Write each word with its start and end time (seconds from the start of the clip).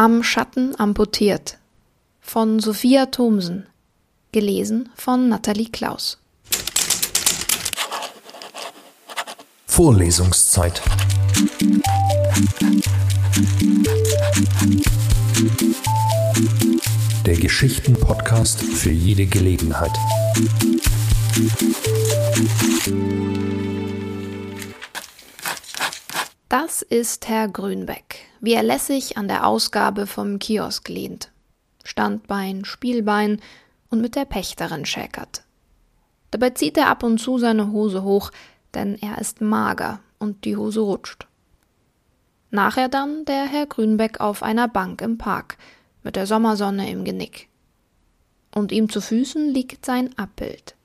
Am 0.00 0.22
Schatten 0.22 0.78
amputiert 0.78 1.58
von 2.20 2.60
Sophia 2.60 3.06
Thomsen. 3.06 3.66
Gelesen 4.30 4.90
von 4.94 5.28
Nathalie 5.28 5.70
Klaus. 5.70 6.18
Vorlesungszeit. 9.66 10.80
Der 17.26 17.36
Geschichten-Podcast 17.36 18.62
für 18.62 18.92
jede 18.92 19.26
Gelegenheit. 19.26 19.98
Das 26.48 26.80
ist 26.80 27.28
Herr 27.28 27.46
Grünbeck, 27.46 28.20
wie 28.40 28.54
er 28.54 28.62
lässig 28.62 29.18
an 29.18 29.28
der 29.28 29.46
Ausgabe 29.46 30.06
vom 30.06 30.38
Kiosk 30.38 30.88
lehnt. 30.88 31.30
Standbein, 31.84 32.64
Spielbein 32.64 33.42
und 33.90 34.00
mit 34.00 34.16
der 34.16 34.24
Pächterin 34.24 34.86
schäkert. 34.86 35.42
Dabei 36.30 36.50
zieht 36.50 36.78
er 36.78 36.88
ab 36.88 37.02
und 37.02 37.18
zu 37.18 37.36
seine 37.36 37.70
Hose 37.70 38.02
hoch, 38.02 38.30
denn 38.72 38.96
er 38.96 39.18
ist 39.18 39.42
mager 39.42 40.00
und 40.18 40.46
die 40.46 40.56
Hose 40.56 40.80
rutscht. 40.80 41.26
Nachher 42.50 42.88
dann 42.88 43.26
der 43.26 43.44
Herr 43.44 43.66
Grünbeck 43.66 44.20
auf 44.20 44.42
einer 44.42 44.68
Bank 44.68 45.02
im 45.02 45.18
Park, 45.18 45.58
mit 46.02 46.16
der 46.16 46.26
Sommersonne 46.26 46.90
im 46.90 47.04
Genick. 47.04 47.48
Und 48.54 48.72
ihm 48.72 48.88
zu 48.88 49.02
Füßen 49.02 49.50
liegt 49.50 49.84
sein 49.84 50.16
Abbild. 50.16 50.76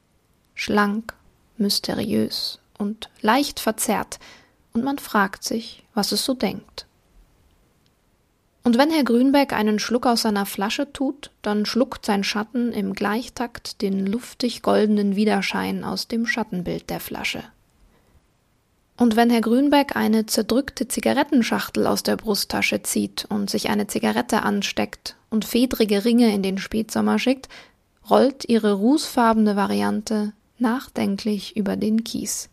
Schlank, 0.55 1.13
mysteriös 1.55 2.59
und 2.77 3.09
leicht 3.21 3.61
verzerrt, 3.61 4.19
und 4.73 4.83
man 4.83 4.97
fragt 4.97 5.43
sich, 5.43 5.83
was 5.93 6.11
es 6.11 6.25
so 6.25 6.33
denkt. 6.33 6.85
Und 8.63 8.77
wenn 8.77 8.91
Herr 8.91 9.03
Grünbeck 9.03 9.51
einen 9.51 9.77
Schluck 9.77 10.05
aus 10.05 10.21
seiner 10.21 10.45
Flasche 10.45 10.91
tut, 10.93 11.31
dann 11.41 11.65
schluckt 11.65 12.05
sein 12.05 12.23
Schatten 12.23 12.71
im 12.71 12.93
Gleichtakt 12.93 13.81
den 13.81 14.05
luftig 14.05 14.61
goldenen 14.61 15.15
Widerschein 15.17 15.83
aus 15.83 16.07
dem 16.07 16.25
Schattenbild 16.25 16.89
der 16.89 17.01
Flasche. 17.01 17.43
Und 18.95 19.15
wenn 19.15 19.29
Herr 19.29 19.41
Grünbeck 19.41 19.95
eine 19.95 20.27
zerdrückte 20.27 20.87
Zigarettenschachtel 20.87 21.87
aus 21.87 22.03
der 22.03 22.15
Brusttasche 22.15 22.83
zieht 22.83 23.25
und 23.27 23.49
sich 23.49 23.69
eine 23.69 23.87
Zigarette 23.87 24.43
ansteckt 24.43 25.17
und 25.29 25.45
fedrige 25.45 26.05
Ringe 26.05 26.33
in 26.33 26.43
den 26.43 26.57
Spätsommer 26.57 27.19
schickt, 27.19 27.49
rollt 28.09 28.47
ihre 28.47 28.73
rußfarbene 28.73 29.55
Variante 29.55 30.33
nachdenklich 30.57 31.57
über 31.57 31.75
den 31.75 32.03
Kies. 32.03 32.49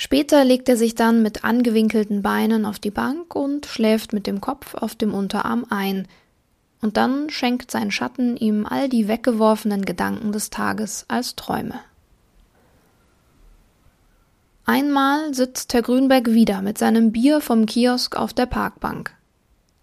Später 0.00 0.44
legt 0.44 0.68
er 0.68 0.76
sich 0.76 0.94
dann 0.94 1.22
mit 1.22 1.44
angewinkelten 1.44 2.22
Beinen 2.22 2.64
auf 2.64 2.78
die 2.78 2.92
Bank 2.92 3.34
und 3.34 3.66
schläft 3.66 4.12
mit 4.12 4.28
dem 4.28 4.40
Kopf 4.40 4.74
auf 4.74 4.94
dem 4.94 5.12
Unterarm 5.12 5.66
ein, 5.68 6.06
und 6.80 6.96
dann 6.96 7.28
schenkt 7.28 7.72
sein 7.72 7.90
Schatten 7.90 8.36
ihm 8.36 8.64
all 8.64 8.88
die 8.88 9.08
weggeworfenen 9.08 9.84
Gedanken 9.84 10.30
des 10.30 10.50
Tages 10.50 11.04
als 11.08 11.34
Träume. 11.34 11.80
Einmal 14.64 15.34
sitzt 15.34 15.74
Herr 15.74 15.82
Grünberg 15.82 16.28
wieder 16.28 16.62
mit 16.62 16.78
seinem 16.78 17.10
Bier 17.10 17.40
vom 17.40 17.66
Kiosk 17.66 18.16
auf 18.16 18.32
der 18.32 18.46
Parkbank. 18.46 19.12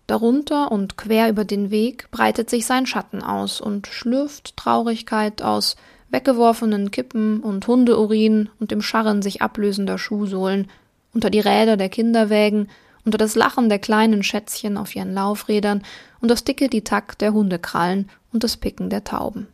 Darunter 0.08 0.71
und 0.71 0.95
quer 0.95 1.27
über 1.27 1.43
den 1.43 1.71
Weg 1.71 2.09
breitet 2.11 2.49
sich 2.49 2.66
sein 2.66 2.86
Schatten 2.86 3.21
aus 3.21 3.59
und 3.59 3.88
schlürft 3.88 4.55
Traurigkeit 4.55 5.41
aus 5.41 5.75
weggeworfenen 6.09 6.92
Kippen 6.92 7.42
und 7.42 7.67
Hundeurin 7.67 8.50
und 8.59 8.72
dem 8.72 8.81
Scharren 8.81 9.22
sich 9.22 9.42
ablösender 9.42 9.98
Schuhsohlen, 9.98 10.70
unter 11.14 11.30
die 11.30 11.39
Räder 11.39 11.78
der 11.78 11.89
Kinderwägen, 11.89 12.70
unter 13.06 13.17
das 13.17 13.36
Lachen 13.36 13.70
der 13.70 13.80
kleinen 13.80 14.23
Schätzchen 14.23 14.78
auf 14.78 14.95
ihren 14.95 15.14
Laufrädern 15.14 15.83
und 16.22 16.30
das 16.30 16.44
dicke 16.44 16.70
Ditak 16.70 17.17
der 17.20 17.33
Hundekrallen 17.33 18.09
und 18.33 18.44
das 18.44 18.58
Picken 18.58 18.89
der 18.89 19.03
Tauben. 19.03 19.48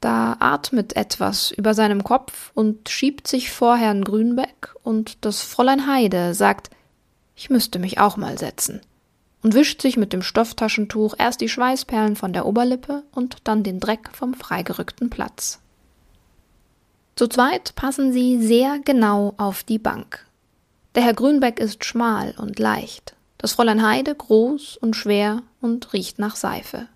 Da 0.00 0.36
atmet 0.40 0.96
etwas 0.96 1.52
über 1.52 1.74
seinem 1.74 2.02
Kopf 2.02 2.50
und 2.54 2.88
schiebt 2.88 3.28
sich 3.28 3.52
vor 3.52 3.76
Herrn 3.76 4.02
Grünbeck, 4.02 4.74
und 4.82 5.24
das 5.24 5.42
Fräulein 5.42 5.86
Heide 5.86 6.34
sagt, 6.34 6.70
ich 7.36 7.50
müsste 7.50 7.78
mich 7.78 8.00
auch 8.00 8.16
mal 8.16 8.36
setzen 8.36 8.80
und 9.42 9.54
wischt 9.54 9.82
sich 9.82 9.96
mit 9.96 10.12
dem 10.12 10.22
Stofftaschentuch 10.22 11.14
erst 11.18 11.40
die 11.40 11.48
Schweißperlen 11.48 12.16
von 12.16 12.32
der 12.32 12.46
Oberlippe 12.46 13.02
und 13.12 13.36
dann 13.44 13.62
den 13.62 13.80
Dreck 13.80 14.10
vom 14.12 14.34
freigerückten 14.34 15.10
Platz. 15.10 15.58
Zu 17.16 17.28
zweit 17.28 17.74
passen 17.74 18.12
sie 18.12 18.42
sehr 18.42 18.78
genau 18.84 19.34
auf 19.36 19.62
die 19.64 19.78
Bank. 19.78 20.24
Der 20.94 21.02
Herr 21.02 21.14
Grünbeck 21.14 21.58
ist 21.58 21.84
schmal 21.84 22.34
und 22.38 22.58
leicht, 22.58 23.14
das 23.38 23.52
Fräulein 23.52 23.86
Heide 23.86 24.14
groß 24.14 24.76
und 24.76 24.94
schwer 24.94 25.42
und 25.60 25.92
riecht 25.92 26.18
nach 26.18 26.36
Seife. 26.36 26.86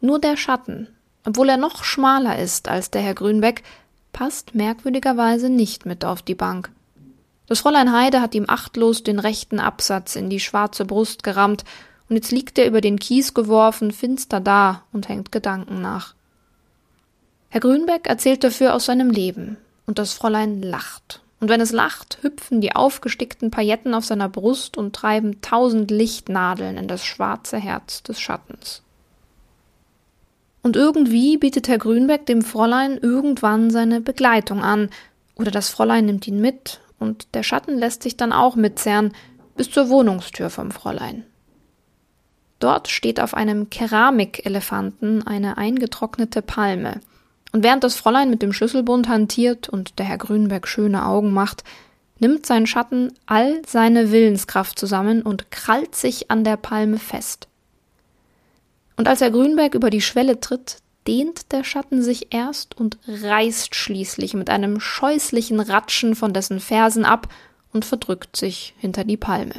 Nur 0.00 0.18
der 0.18 0.36
Schatten, 0.36 0.88
obwohl 1.24 1.48
er 1.48 1.56
noch 1.56 1.84
schmaler 1.84 2.38
ist 2.38 2.68
als 2.68 2.90
der 2.90 3.02
Herr 3.02 3.14
Grünbeck, 3.14 3.62
passt 4.12 4.54
merkwürdigerweise 4.54 5.48
nicht 5.48 5.86
mit 5.86 6.04
auf 6.04 6.22
die 6.22 6.34
Bank 6.34 6.70
das 7.46 7.60
Fräulein 7.60 7.92
Heide 7.92 8.20
hat 8.20 8.34
ihm 8.34 8.46
achtlos 8.48 9.02
den 9.02 9.18
rechten 9.18 9.60
Absatz 9.60 10.16
in 10.16 10.30
die 10.30 10.40
schwarze 10.40 10.84
Brust 10.84 11.22
gerammt, 11.22 11.64
und 12.08 12.16
jetzt 12.16 12.32
liegt 12.32 12.58
er 12.58 12.66
über 12.66 12.80
den 12.80 12.98
Kies 12.98 13.34
geworfen, 13.34 13.90
finster 13.90 14.40
da 14.40 14.82
und 14.92 15.08
hängt 15.08 15.32
Gedanken 15.32 15.80
nach. 15.80 16.14
Herr 17.48 17.60
Grünbeck 17.60 18.06
erzählt 18.06 18.44
dafür 18.44 18.74
aus 18.74 18.86
seinem 18.86 19.10
Leben, 19.10 19.56
und 19.86 19.98
das 19.98 20.12
Fräulein 20.12 20.62
lacht. 20.62 21.20
Und 21.40 21.48
wenn 21.50 21.60
es 21.60 21.72
lacht, 21.72 22.18
hüpfen 22.22 22.60
die 22.60 22.74
aufgestickten 22.74 23.50
Pailletten 23.50 23.92
auf 23.94 24.04
seiner 24.04 24.28
Brust 24.28 24.78
und 24.78 24.96
treiben 24.96 25.40
tausend 25.42 25.90
Lichtnadeln 25.90 26.78
in 26.78 26.88
das 26.88 27.04
schwarze 27.04 27.58
Herz 27.58 28.02
des 28.02 28.18
Schattens. 28.18 28.82
Und 30.62 30.76
irgendwie 30.76 31.36
bietet 31.36 31.68
Herr 31.68 31.76
Grünbeck 31.76 32.24
dem 32.24 32.40
Fräulein 32.40 32.96
irgendwann 32.96 33.70
seine 33.70 34.00
Begleitung 34.00 34.62
an, 34.62 34.88
oder 35.34 35.50
das 35.50 35.68
Fräulein 35.68 36.06
nimmt 36.06 36.26
ihn 36.26 36.40
mit 36.40 36.80
und 37.04 37.34
der 37.34 37.42
Schatten 37.42 37.78
lässt 37.78 38.02
sich 38.02 38.16
dann 38.16 38.32
auch 38.32 38.56
mitzerren 38.56 39.12
bis 39.56 39.70
zur 39.70 39.90
Wohnungstür 39.90 40.50
vom 40.50 40.70
Fräulein. 40.70 41.24
Dort 42.58 42.88
steht 42.88 43.20
auf 43.20 43.34
einem 43.34 43.68
Keramikelefanten 43.68 45.26
eine 45.26 45.58
eingetrocknete 45.58 46.40
Palme. 46.40 47.00
Und 47.52 47.62
während 47.62 47.84
das 47.84 47.94
Fräulein 47.94 48.30
mit 48.30 48.40
dem 48.40 48.52
Schlüsselbund 48.52 49.06
hantiert 49.06 49.68
und 49.68 49.98
der 49.98 50.06
Herr 50.06 50.18
Grünberg 50.18 50.66
schöne 50.66 51.04
Augen 51.04 51.32
macht, 51.32 51.62
nimmt 52.18 52.46
sein 52.46 52.66
Schatten 52.66 53.12
all 53.26 53.60
seine 53.66 54.10
Willenskraft 54.10 54.78
zusammen 54.78 55.20
und 55.20 55.50
krallt 55.50 55.94
sich 55.94 56.30
an 56.30 56.42
der 56.42 56.56
Palme 56.56 56.98
fest. 56.98 57.48
Und 58.96 59.08
als 59.08 59.20
Herr 59.20 59.30
Grünberg 59.30 59.74
über 59.74 59.90
die 59.90 60.00
Schwelle 60.00 60.40
tritt, 60.40 60.78
dehnt 61.06 61.52
der 61.52 61.64
Schatten 61.64 62.02
sich 62.02 62.34
erst 62.34 62.76
und 62.76 62.98
reißt 63.06 63.74
schließlich 63.74 64.34
mit 64.34 64.50
einem 64.50 64.80
scheußlichen 64.80 65.60
Ratschen 65.60 66.14
von 66.14 66.32
dessen 66.32 66.60
Fersen 66.60 67.04
ab 67.04 67.28
und 67.72 67.84
verdrückt 67.84 68.36
sich 68.36 68.74
hinter 68.78 69.04
die 69.04 69.16
Palme. 69.16 69.54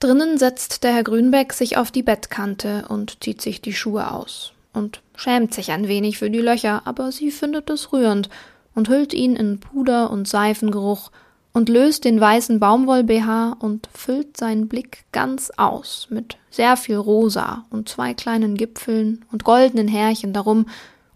Drinnen 0.00 0.38
setzt 0.38 0.84
der 0.84 0.94
Herr 0.94 1.04
Grünbeck 1.04 1.52
sich 1.52 1.76
auf 1.76 1.90
die 1.90 2.02
Bettkante 2.02 2.86
und 2.88 3.22
zieht 3.22 3.40
sich 3.40 3.62
die 3.62 3.72
Schuhe 3.72 4.10
aus 4.10 4.52
und 4.72 5.00
schämt 5.16 5.54
sich 5.54 5.70
ein 5.70 5.88
wenig 5.88 6.18
für 6.18 6.30
die 6.30 6.40
Löcher, 6.40 6.82
aber 6.84 7.12
sie 7.12 7.30
findet 7.30 7.70
es 7.70 7.92
rührend 7.92 8.28
und 8.74 8.88
hüllt 8.88 9.14
ihn 9.14 9.36
in 9.36 9.60
Puder 9.60 10.10
und 10.10 10.28
Seifengeruch 10.28 11.10
und 11.54 11.68
löst 11.68 12.04
den 12.04 12.20
weißen 12.20 12.58
Baumwoll-BH 12.58 13.56
und 13.60 13.88
füllt 13.94 14.36
seinen 14.36 14.68
Blick 14.68 15.04
ganz 15.12 15.50
aus 15.56 16.08
mit 16.10 16.36
sehr 16.50 16.76
viel 16.76 16.96
Rosa 16.96 17.64
und 17.70 17.88
zwei 17.88 18.12
kleinen 18.12 18.56
Gipfeln 18.56 19.24
und 19.32 19.44
goldenen 19.44 19.88
Härchen 19.88 20.32
darum 20.32 20.66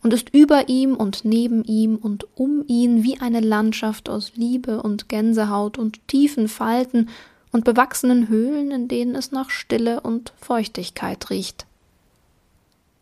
und 0.03 0.15
ist 0.15 0.31
über 0.31 0.69
ihm 0.69 0.95
und 0.95 1.25
neben 1.25 1.65
ihm 1.65 1.97
und 1.97 2.27
um 2.37 2.65
ihn 2.69 3.03
wie 3.03 3.21
eine 3.21 3.41
Landschaft 3.41 4.09
aus 4.09 4.33
Liebe 4.37 4.81
und 4.81 5.09
Gänsehaut 5.09 5.77
und 5.77 6.07
tiefen 6.07 6.47
Falten 6.47 7.09
und 7.51 7.65
bewachsenen 7.65 8.29
Höhlen, 8.29 8.71
in 8.71 8.87
denen 8.87 9.17
es 9.17 9.33
nach 9.33 9.51
Stille 9.51 10.01
und 10.01 10.33
Feuchtigkeit 10.41 11.31
riecht. 11.31 11.67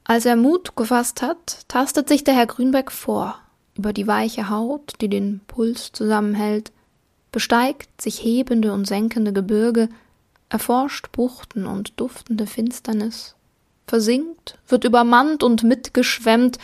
Als 0.05 0.25
er 0.25 0.37
Mut 0.37 0.75
gefasst 0.75 1.21
hat, 1.21 1.69
tastet 1.69 2.09
sich 2.09 2.25
der 2.25 2.35
Herr 2.35 2.47
Grünbeck 2.47 2.93
vor, 2.93 3.39
über 3.77 3.93
die 3.93 4.07
weiche 4.07 4.49
Haut, 4.49 4.95
die 5.03 5.09
den 5.09 5.41
Puls 5.49 5.93
zusammenhält, 5.93 6.73
besteigt 7.37 8.01
sich 8.01 8.25
hebende 8.25 8.73
und 8.73 8.87
senkende 8.87 9.31
Gebirge, 9.31 9.91
erforscht 10.49 11.13
Buchten 11.13 11.67
und 11.67 12.01
duftende 12.01 12.47
Finsternis, 12.47 13.35
versinkt, 13.87 14.57
wird 14.69 14.85
übermannt 14.85 15.43
und 15.43 15.63
mitgeschwemmt, 15.63 16.57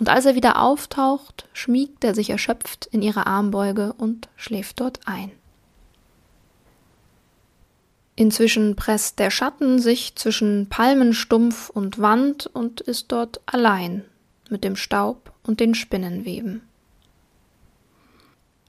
und 0.00 0.08
als 0.08 0.26
er 0.26 0.34
wieder 0.34 0.60
auftaucht, 0.60 1.46
schmiegt 1.52 2.02
er 2.02 2.12
sich 2.12 2.30
erschöpft 2.30 2.86
in 2.90 3.02
ihre 3.02 3.28
Armbeuge 3.28 3.92
und 3.98 4.28
schläft 4.34 4.80
dort 4.80 4.98
ein. 5.04 5.30
Inzwischen 8.16 8.74
presst 8.74 9.20
der 9.20 9.30
Schatten 9.30 9.78
sich 9.78 10.16
zwischen 10.16 10.68
Palmenstumpf 10.68 11.70
und 11.70 12.00
Wand 12.00 12.50
und 12.52 12.80
ist 12.80 13.12
dort 13.12 13.40
allein 13.46 14.04
mit 14.50 14.64
dem 14.64 14.74
Staub 14.74 15.32
und 15.44 15.60
den 15.60 15.76
Spinnenweben. 15.76 16.62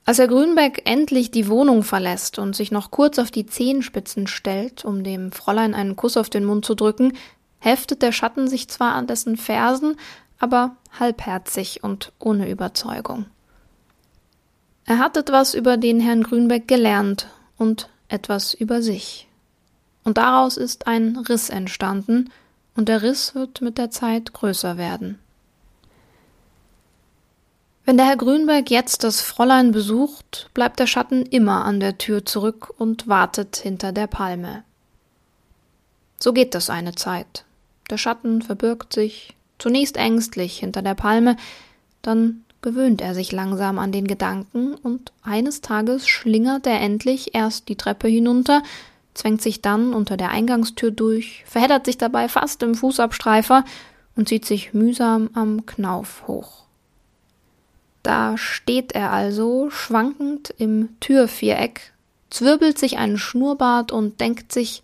Als 0.08 0.20
Herr 0.20 0.30
Grünbeck 0.30 0.84
endlich 0.86 1.32
die 1.32 1.50
Wohnung 1.50 1.84
verlässt 1.84 2.40
und 2.40 2.56
sich 2.56 2.72
noch 2.72 2.92
kurz 2.92 3.20
auf 3.20 3.30
die 3.30 3.46
Zehenspitzen 3.46 4.26
stellt, 4.26 4.86
um 4.86 5.04
dem 5.04 5.34
Fräulein 5.34 5.74
einen 5.74 5.98
Kuss 5.98 6.16
auf 6.16 6.30
den 6.30 6.46
Mund 6.46 6.64
zu 6.64 6.76
drücken, 6.76 7.12
heftet 7.60 8.02
der 8.02 8.14
Schatten 8.14 8.48
sich 8.48 8.70
zwar 8.70 8.94
an 8.94 9.06
dessen 9.06 9.36
Fersen, 9.36 9.98
aber 10.40 10.78
halbherzig 10.98 11.84
und 11.84 12.14
ohne 12.20 12.50
Überzeugung. 12.50 13.26
Er 14.86 15.00
hat 15.00 15.18
etwas 15.18 15.54
über 15.54 15.76
den 15.76 16.00
Herrn 16.00 16.24
Grünbeck 16.24 16.70
gelernt 16.70 17.28
und 17.58 17.90
etwas 18.08 18.54
über 18.54 18.82
sich. 18.82 19.28
Und 20.06 20.18
daraus 20.18 20.56
ist 20.56 20.88
ein 20.88 21.18
Riss 21.18 21.50
entstanden, 21.50 22.30
und 22.78 22.88
der 22.88 23.02
Riss 23.02 23.36
wird 23.36 23.60
mit 23.60 23.78
der 23.78 23.92
Zeit 23.92 24.32
größer 24.32 24.78
werden. 24.78 25.20
Wenn 27.88 27.96
der 27.96 28.08
Herr 28.08 28.18
Grünberg 28.18 28.70
jetzt 28.70 29.06
das 29.06 29.22
Fräulein 29.22 29.72
besucht, 29.72 30.50
bleibt 30.54 30.78
der 30.78 30.88
Schatten 30.88 31.22
immer 31.22 31.64
an 31.64 31.80
der 31.80 31.98
Tür 31.98 32.26
zurück 32.26 32.74
und 32.78 33.08
wartet 33.08 33.56
hinter 33.56 33.94
der 33.94 34.08
Palme. 34.08 34.66
So 36.20 36.34
geht 36.34 36.54
das 36.54 36.70
eine 36.70 36.96
Zeit. 36.96 37.46
Der 37.90 37.98
Schatten 37.98 38.42
verbirgt 38.42 38.92
sich, 38.92 39.38
zunächst 39.58 39.96
ängstlich 39.96 40.60
hinter 40.60 40.82
der 40.82 40.96
Palme, 40.96 41.38
dann 42.02 42.44
gewöhnt 42.62 43.00
er 43.00 43.16
sich 43.16 43.32
langsam 43.32 43.80
an 43.80 43.94
den 43.94 44.06
Gedanken 44.06 44.76
und 44.76 45.14
eines 45.24 45.62
Tages 45.62 46.10
schlingert 46.10 46.68
er 46.68 46.82
endlich 46.82 47.36
erst 47.36 47.70
die 47.70 47.78
Treppe 47.78 48.10
hinunter, 48.10 48.64
zwängt 49.14 49.42
sich 49.42 49.62
dann 49.62 49.94
unter 49.94 50.18
der 50.18 50.32
Eingangstür 50.32 50.92
durch, 50.92 51.46
verheddert 51.48 51.86
sich 51.86 51.98
dabei 51.98 52.28
fast 52.28 52.62
im 52.64 52.76
Fußabstreifer 52.76 53.64
und 54.18 54.28
zieht 54.28 54.44
sich 54.44 54.74
mühsam 54.74 55.30
am 55.36 55.66
Knauf 55.66 56.28
hoch. 56.28 56.67
Da 58.08 58.38
steht 58.38 58.94
er 58.94 59.12
also, 59.12 59.70
schwankend 59.70 60.54
im 60.58 60.98
Türviereck, 61.02 61.92
zwirbelt 62.30 62.80
sich 62.80 62.98
einen 62.98 63.18
Schnurrbart 63.18 63.92
und 63.92 64.22
denkt 64.22 64.54
sich, 64.54 64.82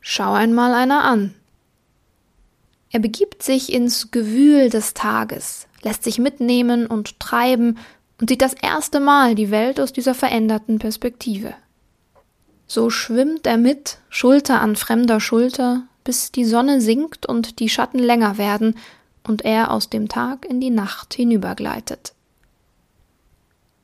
schau 0.00 0.32
einmal 0.32 0.72
einer 0.72 1.02
an. 1.02 1.34
Er 2.92 3.00
begibt 3.00 3.42
sich 3.42 3.72
ins 3.72 4.12
Gewühl 4.12 4.70
des 4.70 4.94
Tages, 4.94 5.66
lässt 5.82 6.04
sich 6.04 6.20
mitnehmen 6.20 6.86
und 6.86 7.18
treiben 7.18 7.78
und 8.20 8.30
sieht 8.30 8.42
das 8.42 8.54
erste 8.54 9.00
Mal 9.00 9.34
die 9.34 9.50
Welt 9.50 9.80
aus 9.80 9.92
dieser 9.92 10.14
veränderten 10.14 10.78
Perspektive. 10.78 11.54
So 12.68 12.90
schwimmt 12.90 13.44
er 13.44 13.56
mit, 13.56 13.98
Schulter 14.08 14.60
an 14.60 14.76
fremder 14.76 15.18
Schulter, 15.18 15.82
bis 16.04 16.30
die 16.30 16.44
Sonne 16.44 16.80
sinkt 16.80 17.26
und 17.26 17.58
die 17.58 17.68
Schatten 17.68 17.98
länger 17.98 18.38
werden 18.38 18.78
und 19.26 19.44
er 19.44 19.72
aus 19.72 19.90
dem 19.90 20.08
Tag 20.08 20.46
in 20.46 20.60
die 20.60 20.70
Nacht 20.70 21.12
hinübergleitet. 21.14 22.14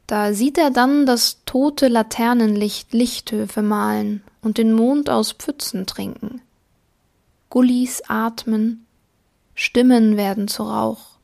Da 0.08 0.32
sieht 0.32 0.56
er 0.56 0.70
dann 0.70 1.04
das 1.04 1.44
tote 1.44 1.86
Laternenlicht 1.88 2.94
Lichthöfe 2.94 3.60
malen 3.60 4.22
und 4.40 4.56
den 4.56 4.72
Mond 4.72 5.10
aus 5.10 5.32
Pfützen 5.32 5.84
trinken. 5.84 6.40
Gullis 7.50 8.02
atmen, 8.08 8.86
Stimmen 9.54 10.16
werden 10.16 10.48
zu 10.48 10.62
Rauch, 10.62 11.18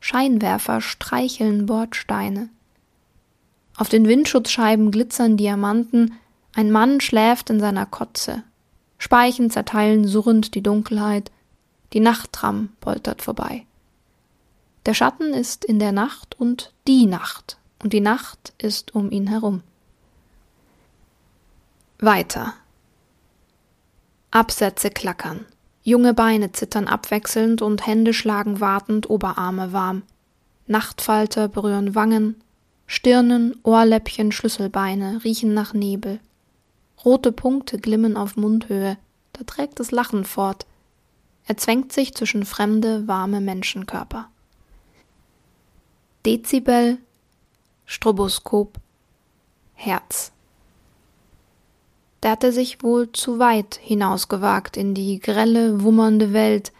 Scheinwerfer 0.00 0.80
streicheln 0.80 1.66
Bordsteine. 1.66 2.48
Auf 3.76 3.90
den 3.90 4.08
Windschutzscheiben 4.08 4.90
glitzern 4.90 5.36
Diamanten, 5.36 6.14
ein 6.54 6.72
Mann 6.72 7.02
schläft 7.02 7.50
in 7.50 7.60
seiner 7.60 7.84
Kotze. 7.84 8.42
Speichen 8.96 9.50
zerteilen 9.50 10.08
surrend 10.08 10.54
die 10.54 10.62
Dunkelheit, 10.62 11.30
die 11.92 12.00
Nachttram 12.00 12.70
poltert 12.80 13.20
vorbei. 13.20 13.66
Der 14.86 14.94
Schatten 14.94 15.34
ist 15.34 15.66
in 15.66 15.78
der 15.78 15.92
Nacht 15.92 16.34
und 16.40 16.72
die 16.86 17.04
Nacht 17.04 17.58
und 17.82 17.92
die 17.92 18.00
Nacht 18.00 18.52
ist 18.58 18.94
um 18.94 19.10
ihn 19.10 19.26
herum. 19.26 19.62
Weiter. 21.98 22.54
Absätze 24.30 24.90
klackern. 24.90 25.46
Junge 25.82 26.14
Beine 26.14 26.52
zittern 26.52 26.88
abwechselnd 26.88 27.62
und 27.62 27.86
Hände 27.86 28.12
schlagen 28.12 28.60
wartend 28.60 29.08
Oberarme 29.08 29.72
warm. 29.72 30.02
Nachtfalter 30.66 31.48
berühren 31.48 31.94
Wangen, 31.94 32.42
Stirnen, 32.86 33.56
Ohrläppchen, 33.62 34.32
Schlüsselbeine 34.32 35.22
riechen 35.24 35.54
nach 35.54 35.74
Nebel. 35.74 36.20
Rote 37.04 37.32
Punkte 37.32 37.78
glimmen 37.78 38.16
auf 38.16 38.36
Mundhöhe, 38.36 38.98
da 39.32 39.44
trägt 39.44 39.80
es 39.80 39.90
Lachen 39.90 40.24
fort. 40.24 40.66
Er 41.46 41.56
zwängt 41.56 41.92
sich 41.92 42.14
zwischen 42.14 42.44
fremde, 42.44 43.06
warme 43.06 43.40
Menschenkörper. 43.40 44.28
Dezibel 46.24 46.98
Stroboskop, 47.86 48.78
Herz. 49.74 50.32
Da 52.20 52.32
hat 52.32 52.42
er 52.42 52.52
sich 52.52 52.82
wohl 52.82 53.12
zu 53.12 53.38
weit 53.38 53.76
hinausgewagt 53.80 54.76
in 54.76 54.94
die 54.94 55.20
grelle, 55.20 55.82
wummernde 55.82 56.32
Welt. 56.32 56.72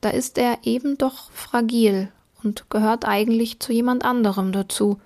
Da 0.00 0.10
ist 0.10 0.36
er 0.36 0.58
eben 0.64 0.98
doch 0.98 1.30
fragil 1.30 2.10
und 2.42 2.68
gehört 2.70 3.04
eigentlich 3.04 3.60
zu 3.60 3.72
jemand 3.72 4.04
anderem 4.04 4.50
dazu. 4.50 5.00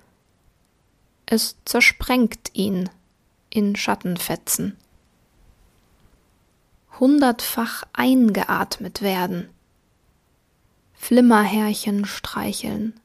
Es 1.27 1.55
zersprengt 1.63 2.49
ihn 2.53 2.89
in 3.51 3.75
Schattenfetzen. 3.75 4.75
Hundertfach 6.99 7.83
eingeatmet 7.93 9.03
werden. 9.03 9.49
Flimmerhärchen 10.95 12.05
streicheln, 12.05 12.99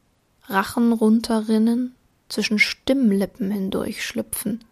Rachen 0.49 0.93
runterrinnen, 0.93 1.95
zwischen 2.29 2.59
Stimmlippen 2.59 3.51
hindurch 3.51 4.05
schlüpfen. 4.05 4.65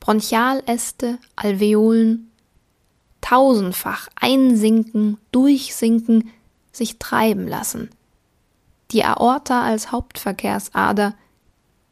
Bronchialäste, 0.00 1.18
Alveolen, 1.36 2.30
tausendfach 3.20 4.08
einsinken, 4.16 5.18
durchsinken, 5.30 6.30
sich 6.72 6.98
treiben 6.98 7.46
lassen. 7.46 7.90
Die 8.90 9.04
Aorta 9.04 9.62
als 9.62 9.92
Hauptverkehrsader, 9.92 11.14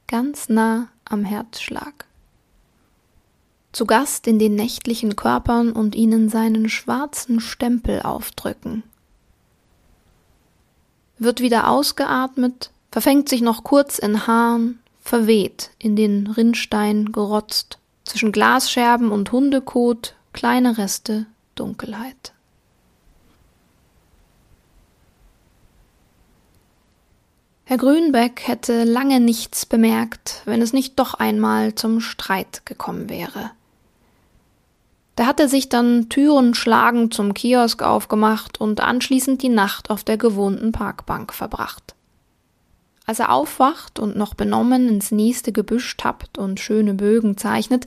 ganz 0.06 0.48
nah 0.48 0.88
am 1.04 1.24
Herzschlag. 1.24 2.06
Zu 3.72 3.86
Gast 3.86 4.26
in 4.26 4.38
den 4.38 4.56
nächtlichen 4.56 5.14
Körpern 5.14 5.72
und 5.72 5.94
ihnen 5.94 6.28
seinen 6.28 6.68
schwarzen 6.68 7.38
Stempel 7.38 8.02
aufdrücken. 8.02 8.82
Wird 11.18 11.40
wieder 11.40 11.68
ausgeatmet, 11.68 12.72
verfängt 12.90 13.28
sich 13.28 13.40
noch 13.40 13.64
kurz 13.64 13.98
in 13.98 14.26
Haaren, 14.26 14.80
verweht, 15.00 15.70
in 15.78 15.96
den 15.96 16.26
Rinnstein 16.26 17.12
gerotzt, 17.12 17.78
zwischen 18.04 18.32
Glasscherben 18.32 19.12
und 19.12 19.30
Hundekot 19.32 20.14
kleine 20.32 20.78
Reste 20.78 21.26
Dunkelheit. 21.54 22.32
Herr 27.64 27.78
Grünbeck 27.78 28.48
hätte 28.48 28.82
lange 28.82 29.20
nichts 29.20 29.64
bemerkt, 29.64 30.42
wenn 30.44 30.60
es 30.60 30.72
nicht 30.72 30.98
doch 30.98 31.14
einmal 31.14 31.76
zum 31.76 32.00
Streit 32.00 32.66
gekommen 32.66 33.08
wäre. 33.08 33.52
Da 35.14 35.26
hat 35.26 35.38
er 35.38 35.48
sich 35.48 35.68
dann 35.68 36.08
Türen 36.08 36.54
schlagend 36.54 37.14
zum 37.14 37.32
Kiosk 37.32 37.82
aufgemacht 37.82 38.60
und 38.60 38.80
anschließend 38.80 39.42
die 39.42 39.50
Nacht 39.50 39.90
auf 39.90 40.02
der 40.02 40.16
gewohnten 40.16 40.72
Parkbank 40.72 41.32
verbracht. 41.32 41.94
Als 43.10 43.18
er 43.18 43.32
aufwacht 43.32 43.98
und 43.98 44.16
noch 44.16 44.34
benommen 44.34 44.88
ins 44.88 45.10
nächste 45.10 45.50
Gebüsch 45.50 45.96
tappt 45.96 46.38
und 46.38 46.60
schöne 46.60 46.94
Bögen 46.94 47.36
zeichnet, 47.36 47.86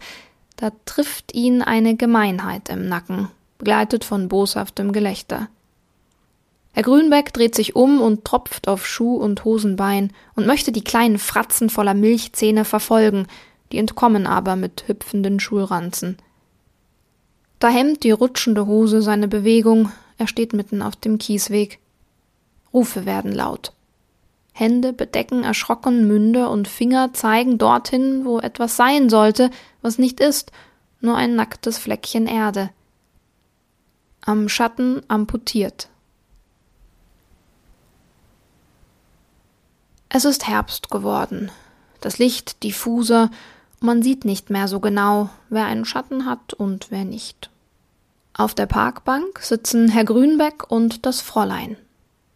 da 0.58 0.72
trifft 0.84 1.34
ihn 1.34 1.62
eine 1.62 1.96
Gemeinheit 1.96 2.68
im 2.68 2.90
Nacken, 2.90 3.30
begleitet 3.58 4.04
von 4.04 4.28
boshaftem 4.28 4.92
Gelächter. 4.92 5.48
Herr 6.74 6.84
Grünbeck 6.84 7.32
dreht 7.32 7.56
sich 7.56 7.74
um 7.74 8.02
und 8.02 8.26
tropft 8.26 8.68
auf 8.68 8.86
Schuh 8.86 9.16
und 9.16 9.46
Hosenbein 9.46 10.12
und 10.36 10.46
möchte 10.46 10.74
die 10.74 10.84
kleinen 10.84 11.20
Fratzen 11.20 11.70
voller 11.70 11.94
Milchzähne 11.94 12.66
verfolgen, 12.66 13.28
die 13.72 13.78
entkommen 13.78 14.28
aber 14.28 14.58
mit 14.58 14.90
hüpfenden 14.90 15.40
Schulranzen. 15.40 16.18
Da 17.60 17.70
hemmt 17.70 18.04
die 18.04 18.12
rutschende 18.12 18.66
Hose 18.66 19.02
seine 19.02 19.30
Bewegung, 19.30 19.90
er 20.18 20.28
steht 20.28 20.52
mitten 20.52 20.82
auf 20.82 20.98
dem 20.98 21.18
Kiesweg. 21.18 21.80
Rufe 22.74 23.06
werden 23.06 23.32
laut. 23.32 23.72
Hände 24.54 24.94
bedecken 24.94 25.44
erschrocken 25.44 26.08
Münde 26.08 26.48
und 26.48 26.68
Finger 26.68 27.12
zeigen 27.14 27.58
dorthin, 27.58 28.24
wo 28.24 28.40
etwas 28.40 28.78
sein 28.78 29.10
sollte, 29.10 29.50
was 29.82 29.98
nicht 29.98 30.20
ist, 30.20 30.52
nur 31.02 31.18
ein 31.18 31.36
nacktes 31.36 31.80
Fleckchen 31.80 32.28
Erde. 32.28 32.70
Am 34.22 34.48
Schatten 34.48 35.02
amputiert. 35.10 35.90
Es 40.08 40.26
ist 40.26 40.48
Herbst 40.48 40.92
geworden, 40.92 41.52
das 42.00 42.20
Licht 42.20 42.62
diffuser, 42.62 43.32
man 43.80 44.04
sieht 44.04 44.24
nicht 44.24 44.52
mehr 44.52 44.68
so 44.68 44.80
genau, 44.80 45.30
wer 45.50 45.66
einen 45.66 45.84
Schatten 45.84 46.26
hat 46.28 46.54
und 46.54 46.92
wer 46.92 47.04
nicht. 47.04 47.50
Auf 48.36 48.54
der 48.54 48.68
Parkbank 48.68 49.40
sitzen 49.40 49.90
Herr 49.90 50.06
Grünbeck 50.06 50.72
und 50.72 51.06
das 51.06 51.20
Fräulein. 51.20 51.78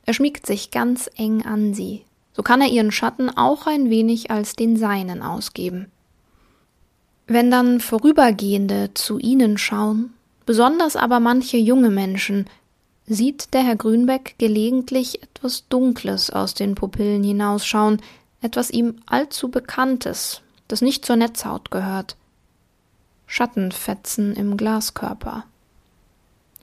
Er 0.05 0.13
schmiegt 0.13 0.45
sich 0.45 0.71
ganz 0.71 1.09
eng 1.15 1.45
an 1.45 1.73
sie, 1.73 2.03
so 2.37 2.43
kann 2.43 2.61
er 2.61 2.67
ihren 2.67 2.91
Schatten 2.91 3.31
auch 3.35 3.65
ein 3.65 3.89
wenig 3.89 4.29
als 4.29 4.55
den 4.55 4.77
seinen 4.77 5.23
ausgeben. 5.23 5.91
Wenn 7.25 7.49
dann 7.49 7.79
Vorübergehende 7.79 8.91
zu 8.93 9.17
ihnen 9.17 9.57
schauen, 9.57 10.13
besonders 10.45 10.95
aber 10.95 11.19
manche 11.19 11.57
junge 11.57 11.89
Menschen, 11.89 12.45
sieht 13.07 13.55
der 13.55 13.63
Herr 13.63 13.75
Grünbeck 13.75 14.35
gelegentlich 14.37 15.23
etwas 15.23 15.67
Dunkles 15.67 16.29
aus 16.29 16.53
den 16.53 16.75
Pupillen 16.75 17.23
hinausschauen, 17.23 18.03
etwas 18.41 18.69
ihm 18.69 18.97
allzu 19.07 19.49
Bekanntes, 19.49 20.41
das 20.67 20.83
nicht 20.83 21.05
zur 21.05 21.15
Netzhaut 21.15 21.71
gehört. 21.71 22.17
Schattenfetzen 23.25 24.35
im 24.35 24.57
Glaskörper. 24.57 25.43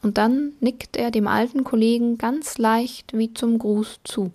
Und 0.02 0.18
dann 0.18 0.52
nickt 0.60 0.96
er 0.96 1.10
dem 1.10 1.26
alten 1.26 1.64
Kollegen 1.64 2.16
ganz 2.16 2.58
leicht 2.58 3.12
wie 3.12 3.34
zum 3.34 3.58
Gruß 3.58 3.98
zu. 4.04 4.30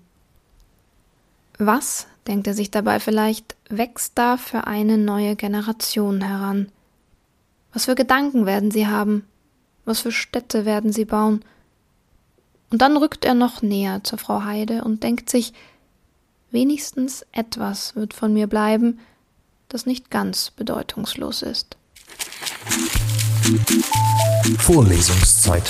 Was, 1.62 2.08
denkt 2.26 2.48
er 2.48 2.54
sich 2.54 2.72
dabei 2.72 3.02
vielleicht, 3.02 3.58
wächst 3.68 4.14
da 4.16 4.38
für 4.38 4.66
eine 4.66 4.98
neue 4.98 5.36
Generation 5.36 6.22
heran? 6.22 6.72
Was 7.74 7.84
für 7.84 7.96
Gedanken 7.96 8.46
werden 8.46 8.72
sie 8.72 8.88
haben? 8.88 9.26
Was 9.84 10.00
für 10.00 10.14
Städte 10.14 10.64
werden 10.64 10.94
sie 10.94 11.04
bauen? 11.04 11.44
Und 12.72 12.82
dann 12.82 12.96
rückt 12.96 13.26
er 13.26 13.34
noch 13.34 13.62
näher 13.62 14.02
zur 14.06 14.20
Frau 14.20 14.46
Heide 14.46 14.86
und 14.86 15.04
denkt 15.04 15.30
sich, 15.30 15.52
wenigstens 16.50 17.26
etwas 17.34 17.94
wird 17.94 18.14
von 18.14 18.34
mir 18.34 18.48
bleiben, 18.48 19.00
das 19.68 19.86
nicht 19.86 20.10
ganz 20.10 20.52
bedeutungslos 20.52 21.42
ist. 21.42 21.76
Vorlesungszeit. 24.60 25.70